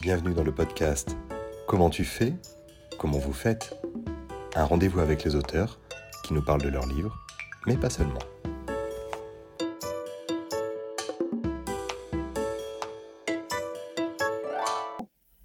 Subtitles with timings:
[0.00, 1.16] Bienvenue dans le podcast
[1.66, 2.32] Comment tu fais
[3.00, 3.76] Comment vous faites
[4.54, 5.80] Un rendez-vous avec les auteurs
[6.22, 7.16] qui nous parlent de leurs livres,
[7.66, 8.20] mais pas seulement.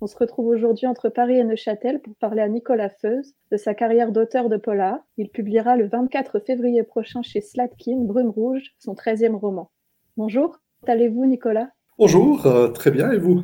[0.01, 3.73] On se retrouve aujourd'hui entre Paris et Neuchâtel pour parler à Nicolas Feuze de sa
[3.73, 4.99] carrière d'auteur de polar.
[5.17, 9.71] Il publiera le 24 février prochain chez Slatkin, Brume Rouge, son 13e roman.
[10.15, 11.69] Bonjour, allez-vous Nicolas?
[11.97, 13.43] Bonjour, euh, très bien, et vous?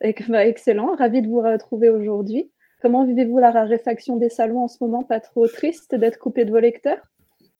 [0.00, 2.50] Excellent, ravi de vous retrouver aujourd'hui.
[2.80, 5.02] Comment vivez-vous la raréfaction des salons en ce moment?
[5.02, 7.00] Pas trop triste d'être coupé de vos lecteurs?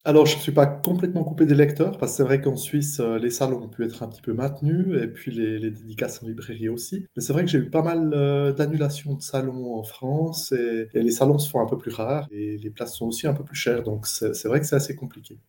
[0.05, 3.01] Alors, je ne suis pas complètement coupé des lecteurs, parce que c'est vrai qu'en Suisse,
[3.01, 6.29] euh, les salons ont pu être un petit peu maintenus, et puis les, dédicaces en
[6.29, 7.05] librairie aussi.
[7.17, 10.89] Mais c'est vrai que j'ai eu pas mal euh, d'annulations de salons en France, et,
[10.95, 13.45] les salons se font un peu plus rares, et les places sont aussi un peu
[13.45, 15.41] plus chères, donc c'est vrai que c'est assez compliqué.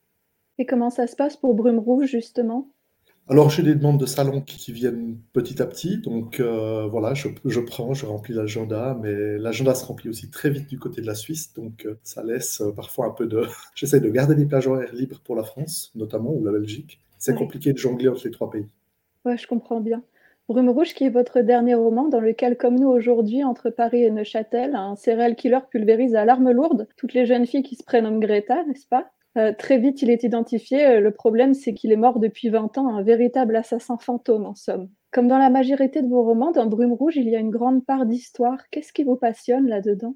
[0.58, 2.70] Et comment ça se passe pour Brume Rouge, justement?
[3.30, 6.00] Alors, j'ai des demandes de salons qui, viennent petit à petit.
[6.00, 7.28] Donc, euh, voilà, je,
[7.60, 11.14] prends, je remplis l'agenda, mais l'agenda se remplit aussi très vite du côté de la
[11.14, 11.54] Suisse.
[11.54, 13.44] Donc, euh, ça laisse euh, parfois un peu de.
[13.76, 17.00] J'essaie de garder des plages horaires libres pour la France, notamment, ou la Belgique.
[17.20, 18.66] C'est compliqué de jongler entre les trois pays.
[19.26, 20.02] Ouais, je comprends bien.
[20.48, 24.10] Brume Rouge, qui est votre dernier roman, dans lequel, comme nous aujourd'hui, entre Paris et
[24.10, 28.18] Neuchâtel, un serial killer pulvérise à l'arme lourde toutes les jeunes filles qui se prénomment
[28.18, 29.12] Greta, n'est-ce pas?
[29.38, 30.86] Euh, très vite, il est identifié.
[30.86, 34.56] Euh, le problème, c'est qu'il est mort depuis 20 ans, un véritable assassin fantôme, en
[34.56, 34.90] somme.
[35.12, 37.86] Comme dans la majorité de vos romans, dans Brume Rouge, il y a une grande
[37.86, 38.58] part d'histoire.
[38.72, 40.16] Qu'est-ce qui vous passionne là-dedans?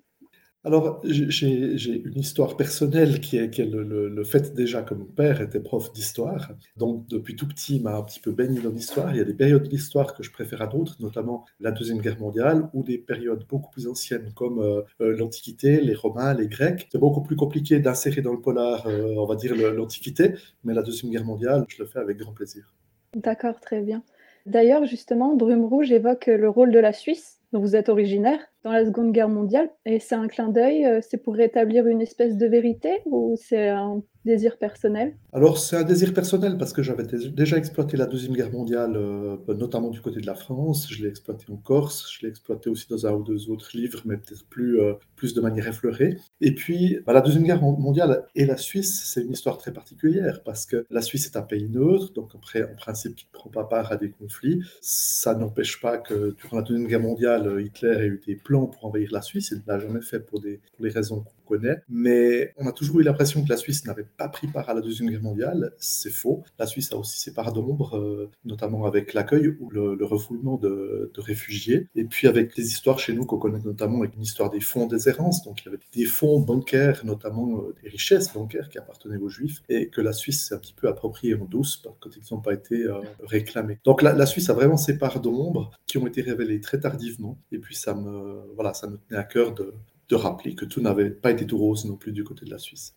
[0.66, 5.92] Alors, j'ai une histoire personnelle qui est, le, fait déjà que mon père était prof
[5.92, 6.54] d'histoire.
[6.78, 9.14] Donc, depuis tout petit, il m'a un petit peu baigné dans l'histoire.
[9.14, 12.00] Il y a des périodes de l'histoire que je préfère à d'autres, notamment la Deuxième
[12.00, 16.48] Guerre mondiale, ou des périodes beaucoup plus anciennes comme euh, euh, l'Antiquité, les Romains, les
[16.48, 16.88] Grecs.
[16.90, 20.82] C'est beaucoup plus compliqué d'insérer dans le polar, euh, on va dire, l'Antiquité, mais la
[20.82, 22.74] Deuxième Guerre mondiale, je le fais avec grand plaisir.
[23.18, 24.02] D'accord, très bien.
[24.46, 28.72] D'ailleurs, justement, Brume Rouge évoque le rôle de la Suisse dont vous êtes originaire dans
[28.72, 29.70] la Seconde Guerre mondiale.
[29.86, 33.70] Et c'est un clin d'œil, euh, c'est pour rétablir une espèce de vérité ou c'est
[33.70, 35.16] un désir personnel?
[35.32, 39.38] Alors c'est un désir personnel parce que j'avais déjà exploité la Deuxième Guerre mondiale, euh,
[39.48, 40.88] notamment du côté de la France.
[40.92, 44.02] Je l'ai exploité en Corse, je l'ai exploité aussi dans un ou deux autres livres,
[44.06, 46.18] mais peut-être plus, euh, plus de manière effleurée.
[46.42, 50.42] Et puis bah, la Deuxième Guerre mondiale et la Suisse, c'est une histoire très particulière
[50.44, 53.50] parce que la Suisse est un pays neutre, donc après, en principe qui ne prend
[53.50, 54.62] pas part à des conflits.
[54.82, 58.86] Ça n'empêche pas que durant la Deuxième Guerre mondiale, Hitler ait eu des plans pour
[58.86, 59.52] envahir la Suisse.
[59.52, 61.82] Il ne l'a jamais fait pour, des, pour les raisons connaît.
[61.90, 64.82] Mais on a toujours eu l'impression que la Suisse n'avait pas pris part à la
[64.82, 65.74] Deuxième Guerre mondiale.
[65.78, 66.44] C'est faux.
[66.60, 71.12] La Suisse a aussi ses parts d'ombre, euh, notamment avec l'accueil ou le, refoulement de,
[71.18, 71.88] réfugiés.
[71.96, 74.88] Et puis avec les histoires chez nous qu'on connaît notamment avec une histoire des fonds
[74.88, 75.44] des errances.
[75.44, 79.30] Donc il y avait des fonds bancaires, notamment euh, des richesses bancaires qui appartenaient aux
[79.30, 82.42] Juifs et que la Suisse s'est un petit peu approprié en douce quand ils n'ont
[82.42, 83.80] pas été euh, réclamés.
[83.84, 87.38] Donc la, la, Suisse a vraiment ses parts d'ombre qui ont été révélées très tardivement.
[87.52, 89.74] Et puis ça me, voilà, ça me tenait à cœur de,
[90.14, 92.60] de rappeler que tout n'avait pas été tout rose non plus du côté de la
[92.60, 92.96] Suisse.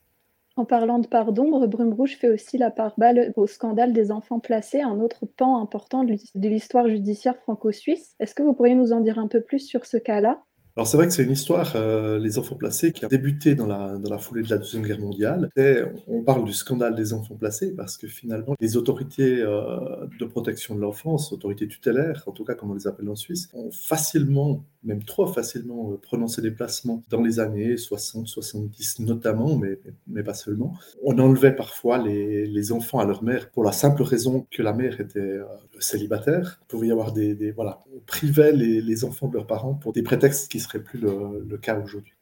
[0.56, 4.10] En parlant de part d'ombre, Brume Rouge fait aussi la part balle au scandale des
[4.10, 8.15] enfants placés, un autre pan important de l'histoire judiciaire franco-suisse.
[8.21, 10.43] Est-ce que vous pourriez nous en dire un peu plus sur ce cas-là?
[10.76, 13.66] Alors c'est vrai que c'est une histoire, euh, les enfants placés, qui a débuté dans
[13.66, 15.49] la, dans la foulée de la Deuxième Guerre mondiale.
[15.56, 20.25] Et on parle du scandale des enfants placés parce que finalement, les autorités euh, de
[20.26, 23.71] protection de l'enfance, autorités tutélaires, en tout cas comme on les appelle en Suisse, ont
[23.71, 29.78] facilement, même trop facilement, euh, prononcé des placements dans les années 60, 70 notamment, mais,
[30.06, 30.74] mais pas seulement.
[31.02, 34.72] On enlevait parfois les, les enfants à leur mère pour la simple raison que la
[34.72, 35.41] mère était
[35.78, 36.60] célibataire.
[36.72, 37.34] Il y avoir des...
[37.34, 40.82] des voilà, on privait les, les enfants de leurs parents pour des prétextes qui serait
[40.82, 42.12] plus le, cas aujourd'hui.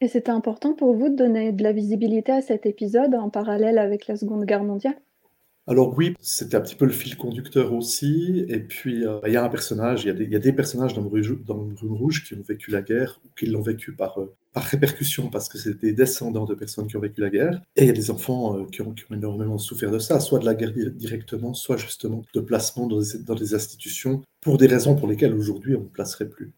[0.00, 3.78] Et c'était important pour vous de donner de la visibilité à cet épisode en parallèle
[3.78, 4.96] avec la Seconde Guerre mondiale?
[5.70, 8.44] Alors oui, c'était un petit peu le fil conducteur aussi.
[8.48, 11.44] Et puis, euh, il y a un personnage, il y, a des personnages dans Brume,
[11.92, 15.48] Rouge qui ont vécu la guerre ou qui l'ont vécu par, euh, par répercussion parce
[15.48, 17.62] que c'était des descendants de personnes qui ont vécu la guerre.
[17.76, 20.44] Et il y a des enfants euh, qui, ont, énormément souffert de ça, soit de
[20.44, 24.96] la guerre directement, soit justement de placement dans des, dans des institutions pour des raisons
[24.96, 26.52] pour lesquelles aujourd'hui on ne placerait plus.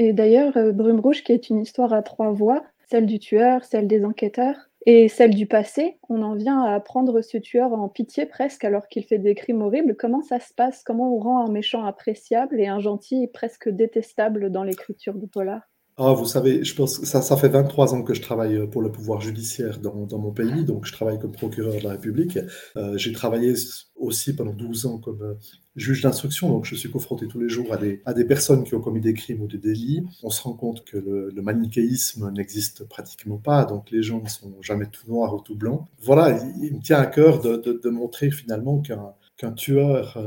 [0.00, 3.86] Et d'ailleurs, Brume Rouge, qui est une histoire à trois voix, celle du tueur, celle
[3.86, 8.24] des enquêteurs et celle du passé, on en vient à prendre ce tueur en pitié
[8.26, 9.96] presque alors qu'il fait des crimes horribles.
[9.96, 10.82] Comment ça se passe?
[10.82, 15.62] Comment on rend un méchant appréciable et un gentil presque détestable dans l'écriture du polar?
[15.96, 18.66] Ah, vous savez, je pense que ça, ça fait 23 ans que je travaille euh,
[18.66, 21.90] pour le pouvoir judiciaire dans, dans mon pays, donc je travaille comme procureur de la
[21.90, 22.36] République.
[22.76, 23.54] Euh, j'ai travaillé
[23.94, 25.34] aussi pendant 12 ans comme euh,
[25.76, 28.74] juge d'instruction, donc je suis confronté tous les jours à des, à des personnes qui
[28.74, 30.02] ont commis des crimes ou des délits.
[30.24, 34.28] On se rend compte que le, le manichéisme n'existe pratiquement pas, donc les gens ne
[34.28, 35.86] sont jamais tout noirs ou tout blancs.
[36.00, 40.18] Voilà, il, me tient à cœur de, de, de montrer finalement qu'un qu'un tueur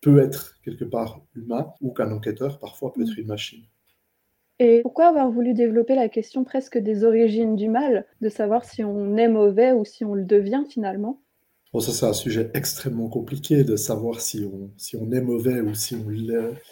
[0.00, 3.64] peut être quelque part humain ou qu'un enquêteur parfois peut être une machine.
[4.58, 8.82] Et pourquoi avoir voulu développer la question presque des origines du mal, de savoir si
[8.82, 11.20] on est mauvais ou si on le devient finalement?
[11.74, 15.60] Bon, ça, c'est un sujet extrêmement compliqué de savoir si on, si on est mauvais
[15.60, 16.06] ou si on,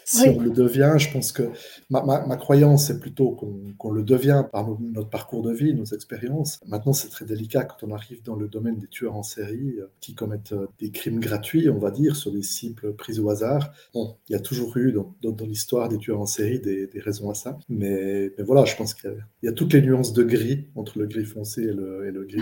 [0.05, 0.93] si on le devient.
[0.97, 1.43] Je pense que
[1.89, 3.31] ma, ma, croyance, c'est plutôt
[3.77, 6.61] qu'on le devient par notre parcours de vie, nos expériences.
[6.65, 9.87] Maintenant, c'est très délicat quand on arrive dans le domaine des tueurs en série euh,
[9.99, 13.73] qui commettent euh, des crimes gratuits, on va dire, sur des cibles prises au hasard.
[13.93, 16.99] Bon, il y a toujours eu dans, dans, l'histoire des tueurs en série des, des,
[17.01, 17.57] raisons à ça.
[17.67, 20.97] Mais, mais voilà, je pense qu'il y, y, a toutes les nuances de gris entre
[20.97, 22.39] le gris foncé et le, et le gris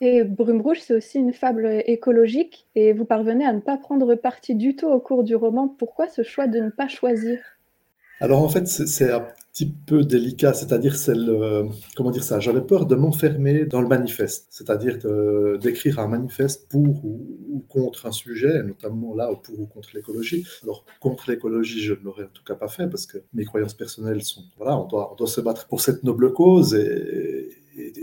[0.00, 4.14] et Brume Rouge, c'est aussi une fable écologique, et vous parvenez à ne pas prendre
[4.14, 5.68] parti du tout au cours du roman.
[5.68, 7.38] Pourquoi ce choix de ne pas choisir?
[8.22, 11.14] Alors en fait, c'est un petit peu délicat, c'est-à-dire, c'est
[11.96, 14.98] comment dire ça, j'avais peur de m'enfermer dans le manifeste, c'est-à-dire
[15.58, 20.46] d'écrire un manifeste pour ou, contre un sujet, notamment là, pour ou contre l'écologie.
[20.62, 23.74] Alors, contre l'écologie, je ne l'aurais en tout cas pas fait, parce que mes croyances
[23.74, 27.29] personnelles sont, voilà, on doit, on doit se battre pour cette noble cause, et,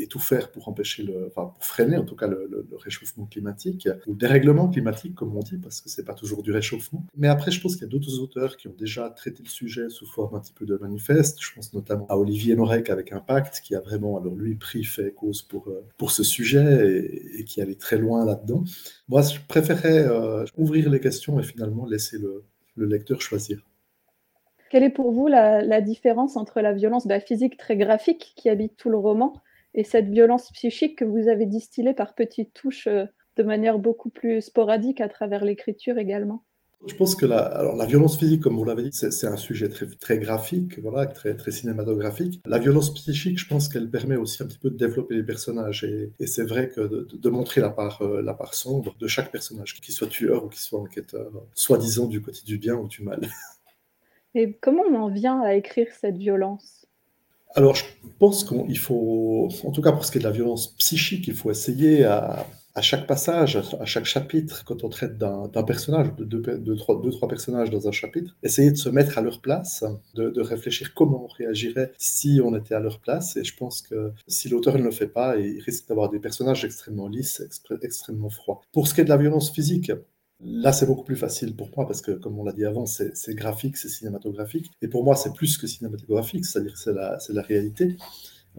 [0.08, 3.88] et, tout faire pour empêcher le, enfin, pour freiner en tout cas le, réchauffement climatique
[4.06, 7.06] ou le dérèglement climatique comme on dit parce que c'est pas toujours du réchauffement.
[7.16, 9.90] Mais après, je pense qu'il y a d'autres auteurs qui ont déjà traité le sujet
[9.90, 11.38] sous forme un petit peu de manifeste.
[11.42, 15.12] Je pense notamment à Olivier Norek avec Impact qui a vraiment alors lui pris fait
[15.14, 18.64] cause pour euh, pour ce sujet et, qui allait très loin là-dedans.
[19.10, 22.44] Moi, je préférais euh, ouvrir les questions et finalement laisser le,
[22.76, 23.62] le lecteur choisir.
[24.70, 28.50] Quelle est pour vous la, la différence entre la violence bah, physique très graphique qui
[28.50, 29.34] habite tout le roman
[29.78, 33.06] et cette violence psychique que vous avez distillée par petites touches euh,
[33.38, 36.44] de manière beaucoup plus sporadique à travers l'écriture également
[36.86, 39.68] je pense que la, alors la violence physique, comme vous l'avez dit, c'est un sujet
[39.68, 42.40] très, très graphique, voilà, très, très cinématographique.
[42.46, 45.84] La violence psychique, je pense qu'elle permet aussi un petit peu de développer les personnages.
[45.84, 49.82] Et, c'est vrai que de, montrer la part, euh, la part sombre de chaque personnage,
[49.82, 53.22] qu'il soit tueur ou qu'il soit enquêteur, soi-disant du côté du bien ou du mal.
[54.36, 56.87] Et comment on en vient à écrire cette violence?
[57.56, 57.84] Alors, je
[58.20, 61.34] pense qu'il faut, en tout cas pour ce qui est de la violence psychique, il
[61.34, 62.46] faut essayer à,
[62.82, 67.72] chaque passage, à chaque chapitre, quand on traite d'un personnage, de deux, trois, trois, personnages
[67.72, 69.84] dans un chapitre, essayer de se mettre à leur place,
[70.14, 73.38] de, réfléchir comment on réagirait si on était à leur place.
[73.38, 76.64] Et je pense que si l'auteur ne le fait pas, il risque d'avoir des personnages
[76.64, 77.42] extrêmement lisses,
[77.82, 78.62] extrêmement froids.
[78.72, 79.92] Pour ce qui est de la violence physique,
[80.40, 83.36] Là, c'est beaucoup plus facile pour moi parce que, comme on l'a dit avant, c'est
[83.36, 84.72] graphique, c'est cinématographique.
[84.82, 87.98] Et pour moi, c'est plus que cinématographique, c'est-à-dire c'est la, réalité.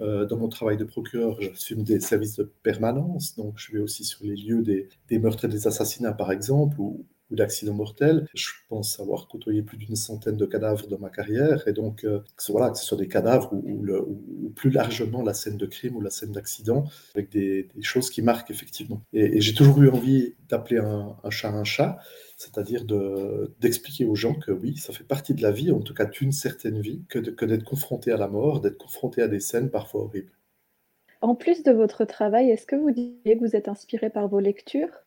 [0.01, 4.05] Euh, dans mon travail de procureur, filme des services de permanence, donc je vais aussi
[4.05, 8.27] sur les lieux des, des meurtres et des assassinats, par exemple, ou, ou d'accidents mortels.
[8.35, 12.21] Je pense avoir côtoyé plus d'une centaine de cadavres dans ma carrière, et donc euh,
[12.37, 16.11] que, voilà, ce soit des cadavres ou, plus largement la scène de crime ou la
[16.11, 16.85] scène d'accident,
[17.15, 19.03] avec des, choses qui marquent effectivement.
[19.13, 21.99] Et, j'ai toujours eu envie d'appeler un, un, chat un chat,
[22.37, 22.85] c'est-à-dire
[23.61, 26.33] d'expliquer aux gens que oui, ça fait partie de la vie, en tout cas d'une
[26.33, 30.33] certaine vie, que d'être confronté à la mort, d'être confronté à des scènes parfois horribles.
[31.21, 34.39] En plus de votre travail, est-ce que vous diriez que vous êtes inspiré par vos
[34.39, 35.05] lectures?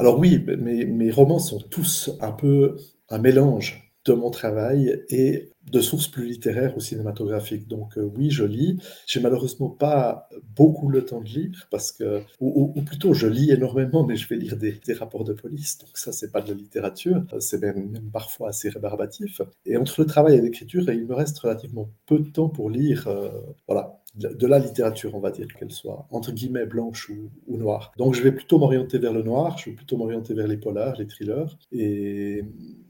[0.00, 2.78] Alors oui, mes, mes romans sont tous un peu
[3.10, 7.68] un mélange de mon travail et de sources plus littéraires ou cinématographiques.
[7.68, 8.78] Donc euh, oui, je lis.
[9.06, 14.04] J'ai malheureusement pas beaucoup le temps de lire parce que, ou, plutôt, je lis énormément,
[14.04, 15.78] mais je vais lire des, rapports de police.
[15.78, 17.22] Donc ça, c'est pas de la littérature.
[17.38, 19.40] C'est même, parfois assez rébarbatif.
[19.64, 23.06] Et entre le travail et l'écriture, il me reste relativement peu de temps pour lire.
[23.08, 23.30] Euh,
[23.66, 27.10] voilà, de la littérature, on va dire, qu'elle soit entre guillemets blanche
[27.46, 27.92] ou, noire.
[27.96, 30.96] Donc je vais plutôt m'orienter vers le noir, je vais plutôt m'orienter vers les polars,
[30.98, 31.58] les thrillers.
[31.72, 32.42] Et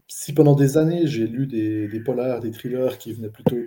[0.07, 3.57] si pendant des années j'ai lu des, polars, des thrillers qui venaient plutôt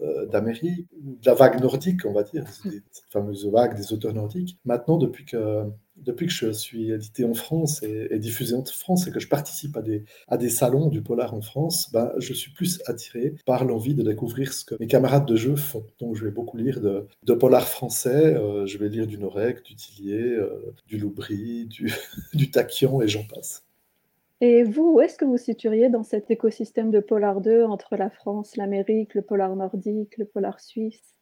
[0.00, 4.14] euh, d'Amérique, ou de la vague nordique, on va dire, cette fameuse vague des auteurs
[4.14, 5.64] nordiques, maintenant depuis que
[5.96, 9.76] depuis que je suis édité en France et, diffusé en France et que je participe
[9.76, 13.64] à des, à des salons du polar en France, ben, je suis plus attiré par
[13.64, 15.86] l'envie de découvrir ce que mes camarades de jeu font.
[16.00, 19.64] Donc je vais beaucoup lire de, de polar français, euh, je vais lire du Norek,
[19.64, 21.92] du Tillier, euh, du Loubry, du,
[22.34, 23.64] du Taquion et j'en passe.
[24.40, 28.10] Et vous, où est-ce que vous situeriez dans cet écosystème de polar 2 entre la
[28.10, 31.14] France, l'Amérique, le polar nordique, le polar suisse?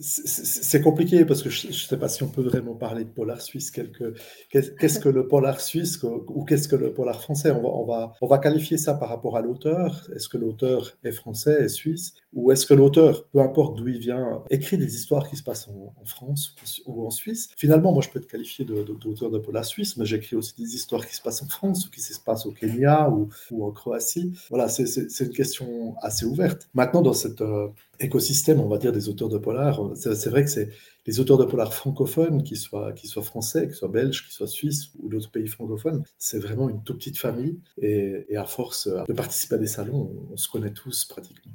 [0.00, 3.40] C'est compliqué parce que je ne sais pas si on peut vraiment parler de polar
[3.40, 3.70] suisse.
[3.70, 7.50] Qu'est-ce que le polar suisse ou qu'est-ce que le polar français?
[7.50, 10.08] On va, qualifier ça par rapport à l'auteur.
[10.14, 12.14] Est-ce que l'auteur est français, est suisse?
[12.32, 15.68] Ou est-ce que l'auteur, peu importe d'où il vient, écrit des histoires qui se passent
[15.68, 16.54] en, France
[16.86, 17.48] ou en Suisse?
[17.56, 21.06] Finalement, moi, je peux être qualifié d'auteur de, polar suisse, mais j'écris aussi des histoires
[21.06, 23.28] qui se passent en France ou qui se passent au Kenya ou,
[23.64, 24.34] en Croatie.
[24.50, 26.68] Voilà, c'est une question assez ouverte.
[26.74, 30.50] Maintenant, dans cet euh, écosystème, on va dire, des auteurs de polar, c'est vrai que
[30.50, 30.70] c'est
[31.06, 34.90] les auteurs de polar francophones, qu'ils soient, soient français, qu'ils soient belges, qu'ils soient suisses
[34.98, 37.58] ou d'autres pays francophones, c'est vraiment une toute petite famille.
[37.80, 41.52] Et, à force de participer à des salons, on, se connaît tous pratiquement.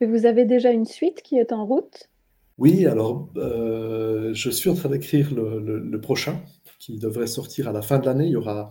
[0.00, 2.08] Et vous avez déjà une suite qui est en route?
[2.58, 6.40] Oui, alors euh, je suis en train d'écrire le, prochain
[6.78, 8.26] qui devrait sortir à la fin de l'année.
[8.26, 8.68] Il y aura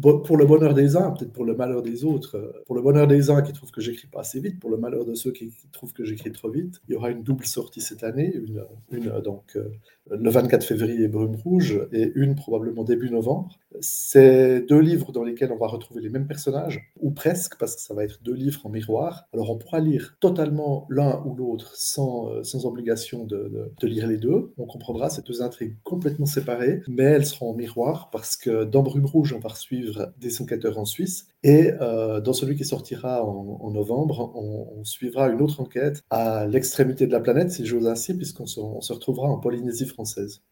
[0.00, 3.06] pour le bonheur des uns, peut-être pour le malheur des autres, euh, pour le bonheur
[3.06, 5.52] des uns qui trouvent que j'écris pas assez vite, pour le malheur de ceux qui,
[5.72, 9.20] trouvent que j'écris trop vite, il y aura une double sortie cette année, une, une
[9.20, 9.68] donc euh,
[10.10, 13.58] le 24 février Brume Rouge et une probablement début novembre.
[13.80, 17.80] C'est deux livres dans lesquels on va retrouver les mêmes personnages, ou presque, parce que
[17.80, 19.26] ça va être deux livres en miroir.
[19.32, 24.06] Alors on pourra lire totalement l'un ou l'autre sans, euh, sans obligation de, de, lire
[24.06, 24.52] les deux.
[24.58, 28.82] On comprendra ces deux intrigues complètement séparées, mais elles seront en miroir parce que dans
[28.82, 29.83] Brume Rouge, on va suivre
[30.18, 35.40] des enquêteurs en Suisse et euh, dans celui qui sortira en, novembre, on, suivra une
[35.40, 39.86] autre enquête à l'extrémité de la planète, si j'ose ainsi, puisqu'on se retrouvera en Polynésie
[39.86, 40.42] française.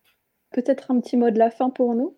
[0.53, 2.17] Peut-être un petit mot de la fin pour nous?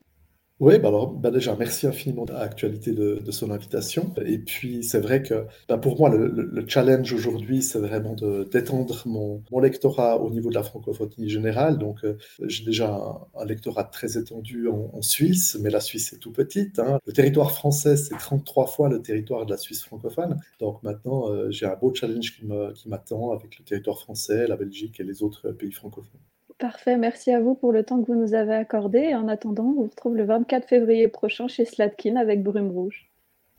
[0.61, 4.15] Oui, bah alors bah déjà, merci infiniment à l'actualité de, son invitation.
[4.25, 9.03] Et puis, c'est vrai que bah pour moi, le, le, challenge aujourd'hui, c'est vraiment d'étendre
[9.07, 11.79] mon, lectorat au niveau de la francophonie générale.
[11.79, 12.95] Donc, euh, j'ai déjà
[13.35, 16.79] un, lectorat très étendu en, en, Suisse, mais la Suisse est tout petite.
[16.79, 17.01] Hein.
[17.05, 20.41] Le territoire français, c'est 33 fois le territoire de la Suisse francophone.
[20.61, 25.01] Donc maintenant, euh, j'ai un beau challenge qui m'attend avec le territoire français, la Belgique
[25.01, 26.21] et les autres pays francophones.
[26.59, 29.15] Parfait, merci à vous pour le temps que vous nous avez accordé.
[29.15, 33.11] en attendant, on vous retrouve le 24 février prochain chez Slatkin avec Brume Rouge.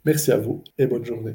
[0.05, 1.33] Merci à vous et bonne journée.